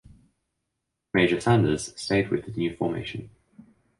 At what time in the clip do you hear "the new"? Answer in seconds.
2.45-2.75